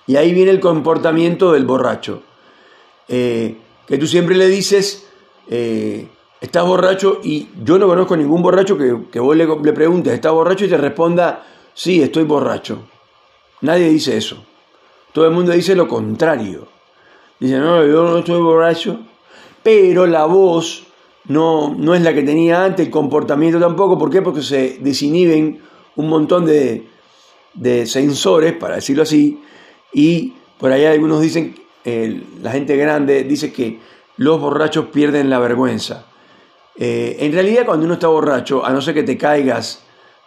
y 0.07 0.15
ahí 0.15 0.33
viene 0.33 0.51
el 0.51 0.59
comportamiento 0.59 1.51
del 1.51 1.65
borracho, 1.65 2.21
eh, 3.07 3.57
que 3.87 3.97
tú 3.97 4.07
siempre 4.07 4.35
le 4.35 4.47
dices, 4.47 5.07
eh, 5.49 6.07
estás 6.41 6.65
borracho, 6.65 7.19
y 7.23 7.49
yo 7.63 7.77
no 7.77 7.87
conozco 7.87 8.15
ningún 8.15 8.41
borracho 8.41 8.77
que, 8.77 8.97
que 9.11 9.19
vos 9.19 9.35
le, 9.35 9.47
le 9.47 9.73
preguntes, 9.73 10.13
¿estás 10.13 10.31
borracho? 10.31 10.65
y 10.65 10.69
te 10.69 10.77
responda, 10.77 11.43
sí, 11.73 12.01
estoy 12.01 12.23
borracho. 12.23 12.79
Nadie 13.61 13.89
dice 13.89 14.17
eso. 14.17 14.43
Todo 15.11 15.25
el 15.25 15.31
mundo 15.31 15.53
dice 15.53 15.75
lo 15.75 15.87
contrario. 15.87 16.67
Dice, 17.39 17.57
no, 17.57 17.85
yo 17.85 18.03
no 18.03 18.17
estoy 18.19 18.41
borracho, 18.41 18.99
pero 19.63 20.05
la 20.05 20.25
voz 20.25 20.85
no, 21.27 21.73
no 21.77 21.95
es 21.95 22.01
la 22.01 22.13
que 22.13 22.23
tenía 22.23 22.63
antes, 22.63 22.85
el 22.85 22.91
comportamiento 22.91 23.59
tampoco. 23.59 23.97
¿Por 23.97 24.09
qué? 24.09 24.21
Porque 24.21 24.41
se 24.41 24.77
desinhiben 24.79 25.61
un 25.95 26.09
montón 26.09 26.45
de, 26.45 26.87
sensores, 27.85 28.53
para 28.53 28.75
decirlo 28.75 29.03
así, 29.03 29.41
y 29.93 30.33
por 30.59 30.71
allá 30.71 30.91
algunos 30.91 31.21
dicen, 31.21 31.55
la 32.41 32.51
gente 32.51 32.75
grande 32.75 33.23
dice 33.23 33.51
que 33.51 33.79
los 34.17 34.39
borrachos 34.39 34.87
pierden 34.87 35.29
la 35.29 35.39
vergüenza. 35.39 36.05
Eh, 36.77 37.17
en 37.19 37.31
realidad 37.31 37.65
cuando 37.65 37.85
uno 37.85 37.93
está 37.93 38.07
borracho, 38.07 38.65
a 38.65 38.71
no 38.71 38.81
ser 38.81 38.93
que 38.93 39.03
te 39.03 39.17
caigas, 39.17 39.83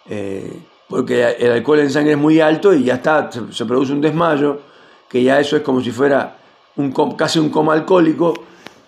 eh, 0.09 0.51
porque 0.89 1.37
el 1.39 1.53
alcohol 1.53 1.81
en 1.81 1.91
sangre 1.91 2.13
es 2.13 2.19
muy 2.19 2.41
alto 2.41 2.73
y 2.73 2.85
ya 2.85 2.95
está, 2.95 3.31
se, 3.31 3.65
produce 3.67 3.93
un 3.93 4.01
desmayo, 4.01 4.61
que 5.09 5.23
ya 5.23 5.39
eso 5.39 5.57
es 5.57 5.63
como 5.63 5.83
si 5.83 5.91
fuera 5.91 6.39
un, 6.77 6.93
casi 7.17 7.39
un 7.39 7.51
coma 7.51 7.75
alcohólico, 7.75 8.33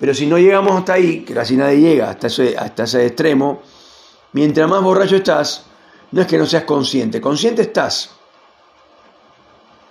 pero 0.00 0.14
si 0.14 0.26
no 0.26 0.38
llegamos 0.38 0.72
hasta 0.78 0.94
ahí, 0.94 1.20
que 1.20 1.34
casi 1.34 1.58
nadie 1.58 1.78
llega 1.78 2.08
hasta 2.08 2.28
ese, 2.28 2.56
hasta 2.56 2.84
ese 2.84 3.04
extremo, 3.04 3.60
mientras 4.32 4.66
más 4.68 4.82
borracho 4.82 5.16
estás, 5.16 5.66
no 6.12 6.22
es 6.22 6.26
que 6.26 6.38
no 6.38 6.46
seas 6.46 6.64
consciente, 6.64 7.20
consciente 7.20 7.62
estás. 7.62 8.10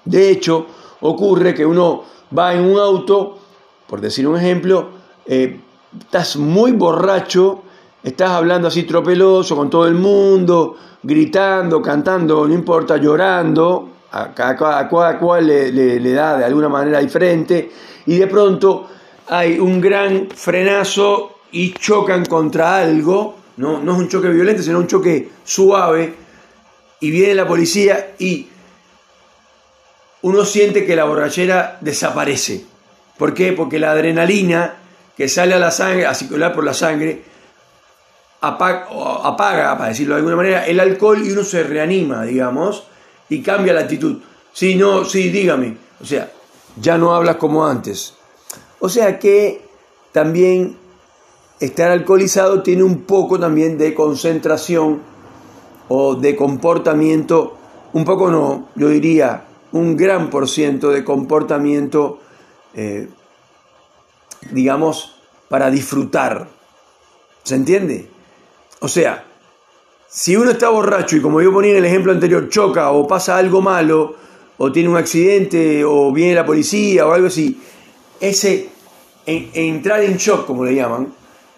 De 0.03 0.31
hecho, 0.31 0.65
ocurre 1.01 1.53
que 1.53 1.63
uno 1.63 2.03
va 2.35 2.55
en 2.55 2.61
un 2.61 2.79
auto, 2.79 3.37
por 3.85 4.01
decir 4.01 4.27
un 4.27 4.35
ejemplo, 4.35 4.89
eh, 5.27 5.61
estás 5.99 6.37
muy 6.37 6.71
borracho, 6.71 7.61
estás 8.01 8.31
hablando 8.31 8.67
así 8.67 8.83
tropeloso 8.83 9.55
con 9.55 9.69
todo 9.69 9.85
el 9.85 9.93
mundo, 9.93 10.75
gritando, 11.03 11.83
cantando, 11.83 12.47
no 12.47 12.53
importa, 12.55 12.97
llorando, 12.97 13.89
a 14.11 14.33
cada, 14.33 14.89
cual 14.89 15.45
le, 15.45 15.71
le 15.71 16.13
da 16.13 16.39
de 16.39 16.45
alguna 16.45 16.67
manera 16.67 16.99
diferente, 16.99 17.71
y 18.07 18.17
de 18.17 18.25
pronto 18.25 18.87
hay 19.29 19.59
un 19.59 19.79
gran 19.79 20.29
frenazo 20.35 21.39
y 21.51 21.73
chocan 21.73 22.25
contra 22.25 22.77
algo, 22.77 23.37
no, 23.57 23.81
no 23.81 23.93
es 23.93 23.99
un 23.99 24.09
choque 24.09 24.29
violento, 24.29 24.63
sino 24.63 24.79
un 24.79 24.87
choque 24.87 25.29
suave, 25.43 26.13
y 26.99 27.11
viene 27.11 27.35
la 27.35 27.47
policía 27.47 28.15
y 28.17 28.47
uno 30.21 30.43
siente 30.43 30.85
que 30.85 30.95
la 30.95 31.05
borrachera 31.05 31.77
desaparece. 31.79 32.65
¿Por 33.17 33.33
qué? 33.33 33.53
Porque 33.53 33.79
la 33.79 33.91
adrenalina 33.91 34.75
que 35.15 35.27
sale 35.27 35.53
a 35.53 35.59
la 35.59 35.71
sangre, 35.71 36.05
a 36.05 36.13
circular 36.13 36.53
por 36.53 36.63
la 36.63 36.73
sangre, 36.73 37.21
apaga, 38.41 38.87
apaga, 39.23 39.77
para 39.77 39.89
decirlo 39.89 40.15
de 40.15 40.19
alguna 40.19 40.37
manera, 40.37 40.65
el 40.65 40.79
alcohol 40.79 41.21
y 41.25 41.31
uno 41.31 41.43
se 41.43 41.63
reanima, 41.63 42.23
digamos, 42.23 42.83
y 43.29 43.41
cambia 43.41 43.73
la 43.73 43.81
actitud. 43.81 44.21
Sí, 44.53 44.75
no, 44.75 45.05
sí, 45.05 45.29
dígame. 45.29 45.77
O 46.01 46.05
sea, 46.05 46.31
ya 46.77 46.97
no 46.97 47.13
hablas 47.13 47.35
como 47.35 47.65
antes. 47.65 48.15
O 48.79 48.89
sea 48.89 49.19
que 49.19 49.61
también 50.11 50.77
estar 51.59 51.91
alcoholizado 51.91 52.63
tiene 52.63 52.83
un 52.83 53.01
poco 53.01 53.39
también 53.39 53.77
de 53.77 53.93
concentración 53.93 55.01
o 55.87 56.15
de 56.15 56.35
comportamiento, 56.35 57.57
un 57.93 58.05
poco 58.05 58.29
no, 58.29 58.69
yo 58.75 58.89
diría 58.89 59.45
un 59.71 59.97
gran 59.97 60.29
por 60.29 60.47
ciento 60.47 60.91
de 60.91 61.03
comportamiento, 61.03 62.19
eh, 62.73 63.07
digamos, 64.51 65.15
para 65.49 65.69
disfrutar. 65.69 66.47
¿Se 67.43 67.55
entiende? 67.55 68.09
O 68.79 68.87
sea, 68.87 69.25
si 70.07 70.35
uno 70.35 70.51
está 70.51 70.69
borracho 70.69 71.17
y 71.17 71.21
como 71.21 71.41
yo 71.41 71.51
ponía 71.51 71.71
en 71.71 71.77
el 71.77 71.85
ejemplo 71.85 72.11
anterior, 72.11 72.49
choca 72.49 72.91
o 72.91 73.07
pasa 73.07 73.37
algo 73.37 73.61
malo, 73.61 74.15
o 74.57 74.71
tiene 74.71 74.89
un 74.89 74.97
accidente, 74.97 75.83
o 75.85 76.11
viene 76.11 76.35
la 76.35 76.45
policía 76.45 77.07
o 77.07 77.13
algo 77.13 77.27
así, 77.27 77.59
ese 78.19 78.69
entrar 79.25 80.03
en 80.03 80.17
shock, 80.17 80.45
como 80.45 80.65
le 80.65 80.75
llaman, 80.75 81.13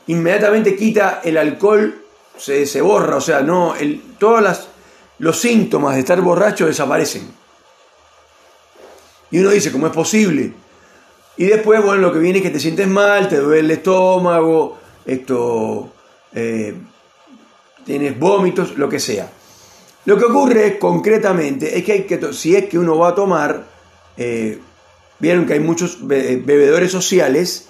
inmediatamente 0.08 0.76
quita 0.76 1.22
el 1.24 1.38
alcohol, 1.38 2.04
se, 2.38 2.66
se 2.66 2.82
borra, 2.82 3.18
o 3.18 3.22
sea, 3.22 3.42
no, 3.42 3.76
el, 3.76 4.02
todos 4.18 4.68
los 5.20 5.40
síntomas 5.40 5.96
de 5.96 6.02
estar 6.02 6.20
borracho 6.22 6.66
desaparecen. 6.66 7.32
Y 9.30 9.40
uno 9.40 9.52
dice, 9.52 9.72
¿cómo 9.72 9.88
es 9.88 9.94
posible? 9.94 10.54
Y 11.38 11.46
después, 11.46 11.82
bueno, 11.84 12.02
lo 12.02 12.14
que 12.14 12.20
viene 12.20 12.40
es 12.40 12.44
que 12.44 12.50
te 12.50 12.60
sientes 12.60 12.88
mal, 12.88 13.30
te 13.30 13.38
duele 13.38 13.60
el 13.62 13.72
estómago, 13.72 14.78
esto, 15.06 15.90
eh, 16.34 16.76
tienes 17.86 18.20
vómitos, 18.20 18.78
lo 18.78 18.90
que 18.90 19.00
sea. 19.00 19.32
Lo 20.06 20.18
que 20.18 20.26
ocurre 20.26 20.78
concretamente 20.78 21.78
es 21.78 21.86
que, 21.86 21.92
hay 21.94 22.04
que 22.04 22.34
si 22.34 22.56
es 22.56 22.66
que 22.66 22.78
uno 22.78 22.98
va 22.98 23.10
a 23.10 23.16
tomar, 23.16 23.64
eh, 24.18 24.60
vieron 25.22 25.46
que 25.46 25.54
hay 25.54 25.60
muchos 25.60 26.06
bebedores 26.06 26.92
sociales, 26.92 27.68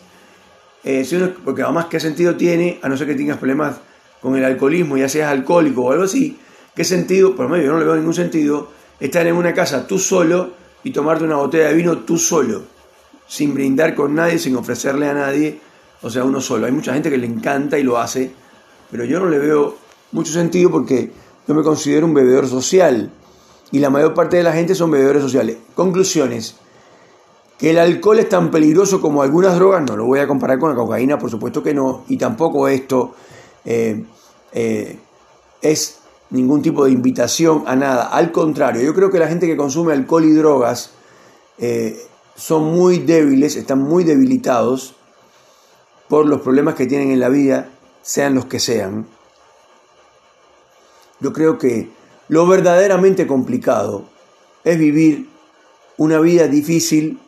eh, 0.84 1.06
porque 1.44 1.62
además 1.62 1.86
qué 1.86 2.00
sentido 2.00 2.36
tiene, 2.36 2.80
a 2.82 2.90
no 2.90 2.98
ser 2.98 3.08
que 3.08 3.16
tengas 3.16 3.38
problemas 3.38 3.76
con 4.22 4.36
el 4.36 4.46
alcoholismo, 4.46 4.98
ya 4.98 5.10
seas 5.10 5.30
alcohólico 5.30 5.84
o 5.84 5.92
algo 5.92 6.06
así, 6.06 6.40
qué 6.74 6.86
sentido, 6.86 7.36
por 7.36 7.46
lo 7.46 7.50
menos 7.50 7.66
yo 7.66 7.74
no 7.74 7.80
le 7.80 7.86
veo 7.86 7.96
ningún 7.98 8.14
sentido, 8.14 8.70
estar 9.00 9.28
en 9.28 9.36
una 9.36 9.54
casa 9.54 9.86
tú 9.86 10.00
solo 10.00 10.52
y 10.84 10.92
tomarte 10.92 11.26
una 11.26 11.36
botella 11.36 11.68
de 11.68 11.74
vino 11.74 12.00
tú 12.00 12.18
solo, 12.18 12.64
sin 13.28 13.54
brindar 13.54 13.96
con 13.96 14.16
nadie, 14.16 14.40
sin 14.40 14.56
ofrecerle 14.56 15.08
a 15.08 15.14
nadie, 15.14 15.60
o 16.02 16.10
sea, 16.10 16.24
uno 16.24 16.40
solo. 16.40 16.66
Hay 16.66 16.72
mucha 16.72 16.94
gente 16.94 17.10
que 17.10 17.18
le 17.18 17.28
encanta 17.28 17.78
y 17.78 17.84
lo 17.84 18.00
hace, 18.00 18.32
pero 18.90 19.04
yo 19.04 19.20
no 19.20 19.30
le 19.30 19.40
veo 19.40 19.78
mucho 20.14 20.32
sentido 20.32 20.72
porque 20.72 21.12
yo 21.48 21.54
me 21.54 21.64
considero 21.64 22.06
un 22.06 22.14
bebedor 22.14 22.48
social 22.48 23.12
y 23.72 23.80
la 23.80 23.90
mayor 23.90 24.14
parte 24.14 24.38
de 24.38 24.44
la 24.44 24.54
gente 24.54 24.74
son 24.74 24.92
bebedores 24.92 25.22
sociales. 25.22 25.58
Conclusiones. 25.76 26.56
Que 27.62 27.70
el 27.70 27.78
alcohol 27.78 28.18
es 28.18 28.28
tan 28.28 28.50
peligroso 28.50 29.00
como 29.00 29.22
algunas 29.22 29.54
drogas, 29.54 29.84
no 29.88 29.96
lo 29.96 30.06
voy 30.06 30.18
a 30.18 30.28
comparar 30.28 30.58
con 30.58 30.72
la 30.72 30.76
cocaína, 30.76 31.20
por 31.20 31.30
supuesto 31.30 31.62
que 31.62 31.76
no, 31.76 32.06
y 32.08 32.18
tampoco 32.18 32.68
esto 32.68 33.14
eh, 33.64 34.04
eh, 34.52 34.98
es 35.62 36.00
ningún 36.32 36.64
tipo 36.64 36.86
de 36.86 36.92
invitación 36.92 37.64
a 37.68 37.76
nada. 37.76 38.06
Al 38.08 38.32
contrario, 38.32 38.82
yo 38.82 38.96
creo 38.96 39.12
que 39.12 39.20
la 39.20 39.28
gente 39.28 39.46
que 39.46 39.56
consume 39.56 39.94
alcohol 39.94 40.26
y 40.26 40.32
drogas 40.32 40.94
eh, 41.60 42.02
son 42.36 42.64
muy 42.64 42.98
débiles, 42.98 43.56
están 43.56 43.78
muy 43.78 44.06
debilitados 44.06 44.96
por 46.08 46.26
los 46.26 46.42
problemas 46.42 46.74
que 46.74 46.88
tienen 46.88 47.12
en 47.12 47.20
la 47.20 47.30
vida, 47.30 47.70
sean 48.02 48.34
los 48.34 48.46
que 48.46 48.60
sean. 48.60 49.06
Yo 51.20 51.32
creo 51.32 51.60
que 51.60 51.92
lo 52.28 52.48
verdaderamente 52.48 53.28
complicado 53.28 54.06
es 54.64 54.80
vivir 54.80 55.30
una 55.98 56.20
vida 56.20 56.48
difícil 56.48 57.20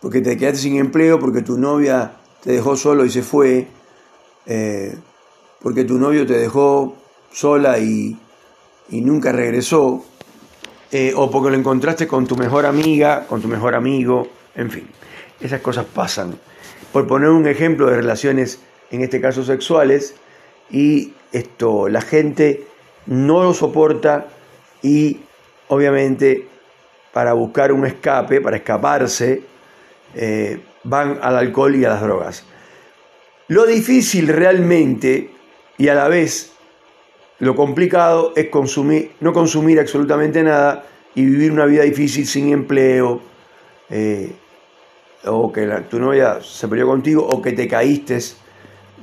porque 0.00 0.20
te 0.20 0.36
quedaste 0.36 0.58
sin 0.58 0.76
empleo, 0.76 1.18
porque 1.18 1.42
tu 1.42 1.58
novia 1.58 2.12
te 2.42 2.52
dejó 2.52 2.76
solo 2.76 3.04
y 3.04 3.10
se 3.10 3.22
fue, 3.22 3.66
eh, 4.46 4.96
porque 5.60 5.84
tu 5.84 5.98
novio 5.98 6.26
te 6.26 6.38
dejó 6.38 6.96
sola 7.32 7.78
y, 7.78 8.16
nunca 8.90 9.32
regresó, 9.32 10.04
eh, 10.90 11.12
o 11.14 11.30
porque 11.30 11.50
lo 11.50 11.56
encontraste 11.56 12.06
con 12.06 12.26
tu 12.26 12.36
mejor 12.36 12.64
amiga, 12.64 13.26
con 13.26 13.42
tu 13.42 13.48
mejor 13.48 13.74
amigo, 13.74 14.28
en 14.54 14.70
fin, 14.70 14.88
esas 15.40 15.60
cosas 15.60 15.84
pasan. 15.84 16.38
Por 16.92 17.06
poner 17.06 17.28
un 17.30 17.46
ejemplo 17.46 17.86
de 17.86 17.96
relaciones, 17.96 18.60
en 18.90 19.02
este 19.02 19.20
caso 19.20 19.44
sexuales, 19.44 20.14
y 20.70 21.12
esto, 21.32 21.88
la 21.88 22.00
gente 22.00 22.66
no 23.06 23.42
lo 23.42 23.54
soporta 23.54 24.28
y 24.82 25.20
obviamente 25.68 26.48
para 27.12 27.32
buscar 27.32 27.72
un 27.72 27.86
escape, 27.86 28.40
para 28.40 28.56
escaparse, 28.56 29.42
eh, 30.14 30.60
van 30.84 31.18
al 31.22 31.36
alcohol 31.36 31.76
y 31.76 31.84
a 31.84 31.90
las 31.90 32.00
drogas. 32.00 32.44
Lo 33.48 33.66
difícil 33.66 34.28
realmente 34.28 35.30
y 35.78 35.88
a 35.88 35.94
la 35.94 36.08
vez 36.08 36.52
lo 37.38 37.54
complicado 37.54 38.32
es 38.36 38.48
consumir, 38.48 39.12
no 39.20 39.32
consumir 39.32 39.78
absolutamente 39.78 40.42
nada 40.42 40.84
y 41.14 41.24
vivir 41.24 41.52
una 41.52 41.66
vida 41.66 41.84
difícil 41.84 42.26
sin 42.26 42.52
empleo, 42.52 43.20
eh, 43.90 44.32
o 45.24 45.52
que 45.52 45.66
tu 45.88 45.98
novia 45.98 46.38
se 46.42 46.68
peleó 46.68 46.86
contigo, 46.86 47.26
o 47.26 47.40
que 47.40 47.52
te 47.52 47.68
caíste 47.68 48.18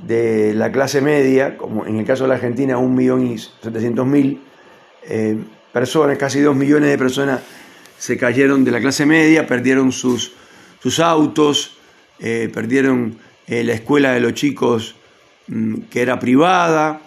de 0.05 0.53
la 0.53 0.71
clase 0.71 1.01
media, 1.01 1.57
como 1.57 1.85
en 1.85 1.97
el 1.97 2.05
caso 2.05 2.23
de 2.23 2.29
la 2.29 2.35
Argentina, 2.35 2.77
un 2.77 2.93
millón 2.93 3.27
y 3.27 3.37
setecientos 3.37 4.05
mil 4.05 4.41
eh, 5.03 5.37
personas, 5.71 6.17
casi 6.17 6.41
dos 6.41 6.55
millones 6.55 6.89
de 6.89 6.97
personas 6.97 7.41
se 7.97 8.17
cayeron 8.17 8.63
de 8.63 8.71
la 8.71 8.81
clase 8.81 9.05
media, 9.05 9.47
perdieron 9.47 9.91
sus, 9.91 10.33
sus 10.85 10.99
autos, 10.99 11.71
eh, 12.19 12.47
perdieron 12.53 13.17
la 13.47 13.73
escuela 13.73 14.11
de 14.13 14.19
los 14.19 14.35
chicos 14.35 14.95
mm, 15.47 15.81
que 15.89 16.03
era 16.03 16.19
privada 16.19 17.01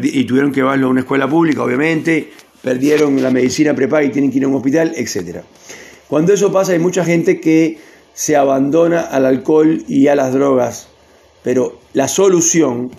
y 0.00 0.24
tuvieron 0.24 0.52
que 0.52 0.60
llevarlo 0.60 0.86
a 0.86 0.90
una 0.90 1.00
escuela 1.00 1.28
pública, 1.28 1.64
obviamente, 1.64 2.30
perdieron 2.62 3.20
la 3.20 3.32
medicina 3.32 3.74
prepaga 3.74 4.04
y 4.04 4.10
tienen 4.10 4.30
que 4.30 4.38
ir 4.38 4.44
a 4.44 4.48
un 4.48 4.54
hospital, 4.54 4.92
etc. 4.94 5.38
Cuando 6.06 6.32
eso 6.32 6.52
pasa 6.52 6.70
hay 6.70 6.78
mucha 6.78 7.04
gente 7.04 7.40
que 7.40 7.78
se 8.14 8.36
abandona 8.36 9.00
al 9.00 9.26
alcohol 9.26 9.82
y 9.88 10.06
a 10.06 10.14
las 10.14 10.32
drogas, 10.32 10.86
pero 11.42 11.80
la 11.92 12.06
solución 12.06 12.92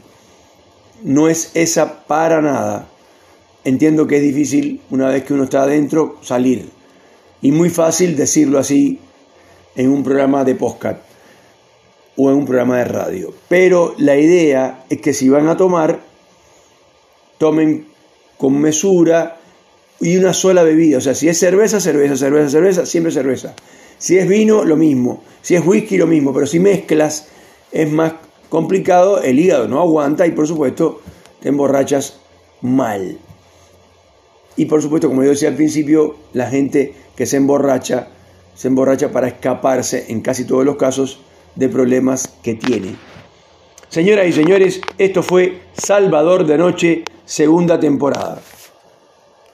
no 1.04 1.30
es 1.30 1.52
esa 1.54 2.06
para 2.06 2.41
nada. 2.41 2.89
Entiendo 3.63 4.08
que 4.08 4.17
es 4.17 4.24
difícil 4.24 4.82
una 4.89 5.08
vez 5.08 5.24
que 5.24 5.34
uno 5.34 5.45
está 5.45 5.63
adentro 5.63 6.17
salir 6.21 6.67
y 7.41 7.54
muy 7.54 7.69
fácil 7.69 8.17
decirlo 8.17 8.60
así 8.60 9.00
en 9.75 9.89
un 9.89 10.03
programa 10.03 10.43
de 10.43 10.55
podcast 10.55 10.99
o 12.17 12.29
en 12.29 12.38
un 12.38 12.45
programa 12.45 12.77
de 12.77 12.86
radio. 12.86 13.34
Pero 13.47 13.95
la 13.97 14.17
idea 14.17 14.86
es 14.89 15.01
que 15.01 15.13
si 15.13 15.29
van 15.29 15.47
a 15.47 15.57
tomar, 15.57 15.99
tomen 17.38 17.88
con 18.38 18.60
mesura 18.60 19.38
y 19.99 20.17
una 20.17 20.34
sola 20.34 20.63
bebida. 20.63 20.97
O 20.97 21.01
sea, 21.01 21.15
si 21.15 21.29
es 21.29 21.39
cerveza, 21.39 21.79
cerveza, 21.79 22.17
cerveza, 22.17 22.49
cerveza, 22.49 22.86
siempre 22.86 23.12
cerveza. 23.12 23.55
Si 23.97 24.17
es 24.17 24.27
vino, 24.27 24.63
lo 24.63 24.75
mismo. 24.75 25.23
Si 25.41 25.55
es 25.55 25.65
whisky, 25.65 25.97
lo 25.97 26.07
mismo. 26.07 26.34
Pero 26.34 26.47
si 26.47 26.60
mezclas, 26.60 27.27
es 27.71 27.91
más 27.91 28.13
complicado, 28.49 29.21
el 29.21 29.39
hígado 29.39 29.67
no 29.67 29.79
aguanta 29.79 30.27
y 30.27 30.31
por 30.31 30.47
supuesto 30.47 31.01
te 31.39 31.49
emborrachas 31.49 32.19
mal. 32.62 33.17
Y 34.57 34.65
por 34.65 34.81
supuesto, 34.81 35.07
como 35.07 35.23
yo 35.23 35.29
decía 35.29 35.49
al 35.49 35.55
principio, 35.55 36.15
la 36.34 36.49
gente 36.49 36.93
que 37.15 37.25
se 37.25 37.38
emborracha, 37.38 38.10
se 38.62 38.67
emborracha 38.67 39.12
para 39.12 39.28
escaparse 39.28 40.06
en 40.10 40.21
casi 40.21 40.45
todos 40.45 40.63
los 40.63 40.76
casos 40.76 41.19
de 41.56 41.67
problemas 41.67 42.28
que 42.43 42.54
tiene. 42.54 42.95
Señoras 43.89 44.28
y 44.28 44.34
señores, 44.34 44.82
esto 45.00 45.24
fue 45.24 45.62
Salvador 45.74 46.45
de 46.45 46.60
Noche 46.60 47.04
segunda 47.26 47.80
temporada. 47.80 48.39